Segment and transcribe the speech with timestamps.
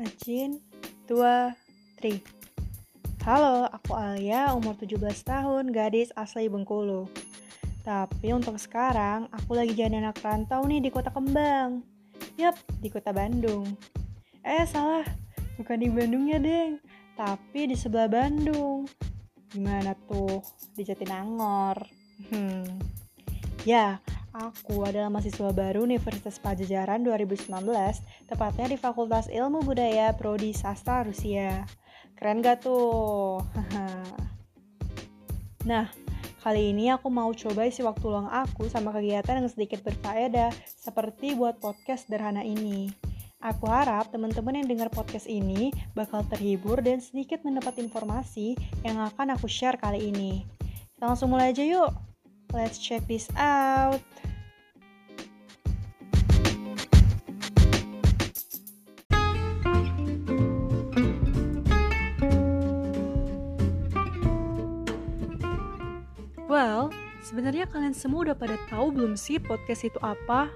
[0.00, 0.56] Acin,
[1.04, 1.52] dua,
[2.00, 2.24] tri.
[3.20, 4.96] Halo, aku Alia, umur 17
[5.28, 7.04] tahun, gadis asli Bengkulu.
[7.84, 11.84] Tapi untuk sekarang, aku lagi jadi anak rantau nih di kota Kembang.
[12.40, 13.76] Yap, di kota Bandung.
[14.40, 15.04] Eh, salah.
[15.60, 16.80] Bukan di Bandung ya, Deng.
[17.12, 18.88] Tapi di sebelah Bandung.
[19.52, 20.40] Gimana tuh?
[20.72, 21.76] Di Jatinangor.
[22.32, 22.64] Hmm.
[23.68, 24.00] Ya,
[24.40, 27.52] Aku adalah mahasiswa baru Universitas Pajajaran 2019,
[28.24, 31.68] tepatnya di Fakultas Ilmu Budaya Prodi Sastra Rusia.
[32.16, 33.44] Keren gak tuh?
[35.68, 35.92] nah,
[36.40, 41.36] kali ini aku mau coba isi waktu luang aku sama kegiatan yang sedikit berfaedah, seperti
[41.36, 42.88] buat podcast sederhana ini.
[43.44, 48.56] Aku harap teman-teman yang dengar podcast ini bakal terhibur dan sedikit mendapat informasi
[48.88, 50.48] yang akan aku share kali ini.
[50.96, 51.92] Kita langsung mulai aja yuk!
[52.56, 54.00] Let's check this out.
[67.30, 70.50] Sebenarnya kalian semua udah pada tahu belum sih podcast itu apa?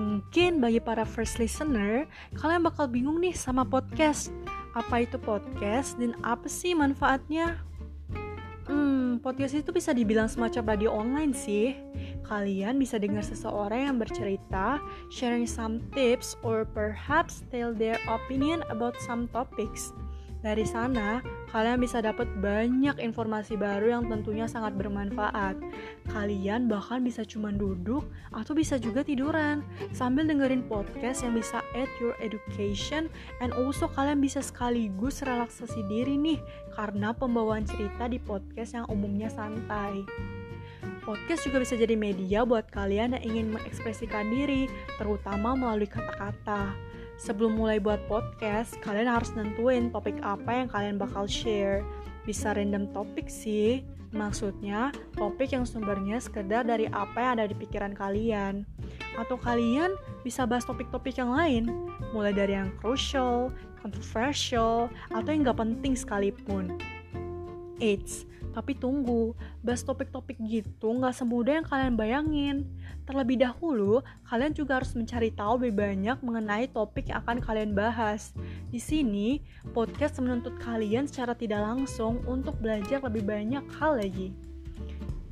[0.00, 2.08] Mungkin bagi para first listener,
[2.40, 4.32] kalian bakal bingung nih sama podcast.
[4.72, 7.60] Apa itu podcast dan apa sih manfaatnya?
[8.64, 11.76] Hmm, podcast itu bisa dibilang semacam radio online sih.
[12.24, 14.80] Kalian bisa dengar seseorang yang bercerita,
[15.12, 19.92] sharing some tips, or perhaps tell their opinion about some topics.
[20.46, 21.18] Dari sana,
[21.50, 25.58] kalian bisa dapat banyak informasi baru yang tentunya sangat bermanfaat.
[26.06, 31.90] Kalian bahkan bisa cuma duduk atau bisa juga tiduran sambil dengerin podcast yang bisa add
[31.98, 33.10] your education
[33.42, 36.38] and also kalian bisa sekaligus relaksasi diri nih
[36.78, 40.06] karena pembawaan cerita di podcast yang umumnya santai.
[41.02, 46.70] Podcast juga bisa jadi media buat kalian yang ingin mengekspresikan diri, terutama melalui kata-kata
[47.16, 51.84] sebelum mulai buat podcast, kalian harus nentuin topik apa yang kalian bakal share.
[52.28, 57.92] Bisa random topik sih, maksudnya topik yang sumbernya sekedar dari apa yang ada di pikiran
[57.96, 58.64] kalian.
[59.16, 61.70] Atau kalian bisa bahas topik-topik yang lain,
[62.10, 66.76] mulai dari yang crucial, controversial, atau yang gak penting sekalipun.
[67.78, 68.24] Eits,
[68.56, 72.56] tapi tunggu, bahas topik-topik gitu nggak semudah yang kalian bayangin.
[73.04, 78.32] Terlebih dahulu, kalian juga harus mencari tahu lebih banyak mengenai topik yang akan kalian bahas.
[78.72, 79.44] Di sini,
[79.76, 84.32] podcast menuntut kalian secara tidak langsung untuk belajar lebih banyak hal lagi.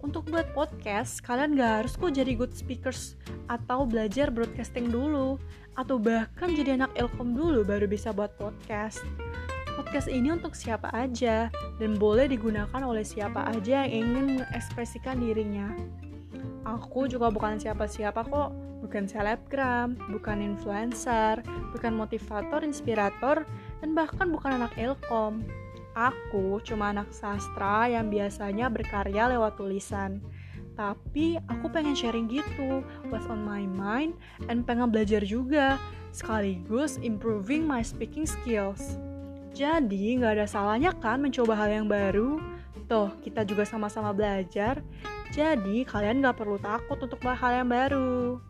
[0.00, 3.20] Untuk buat podcast, kalian gak harus kok jadi good speakers
[3.52, 5.36] atau belajar broadcasting dulu,
[5.76, 9.04] atau bahkan jadi anak ilkom dulu baru bisa buat podcast.
[9.78, 15.70] Podcast ini untuk siapa aja dan boleh digunakan oleh siapa aja yang ingin mengekspresikan dirinya.
[16.66, 18.50] Aku juga bukan siapa-siapa kok,
[18.84, 21.42] bukan selebgram, bukan influencer,
[21.72, 23.44] bukan motivator, inspirator,
[23.80, 25.44] dan bahkan bukan anak ilkom.
[25.96, 30.22] Aku cuma anak sastra yang biasanya berkarya lewat tulisan.
[30.78, 34.16] Tapi aku pengen sharing gitu, what's on my mind,
[34.48, 35.76] and pengen belajar juga,
[36.14, 38.96] sekaligus improving my speaking skills.
[39.50, 42.40] Jadi nggak ada salahnya kan mencoba hal yang baru.
[42.90, 44.82] Toh kita juga sama-sama belajar.
[45.30, 48.42] Jadi kalian nggak perlu takut untuk hal yang baru.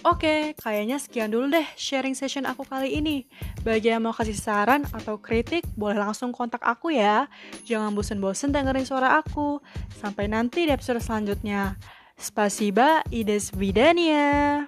[0.00, 3.28] Oke, kayaknya sekian dulu deh sharing session aku kali ini.
[3.60, 7.28] Bagi yang mau kasih saran atau kritik, boleh langsung kontak aku ya.
[7.68, 9.60] Jangan bosen-bosen dengerin suara aku.
[10.00, 11.76] Sampai nanti di episode selanjutnya.
[12.16, 14.64] Spasiba, Ides Vidania.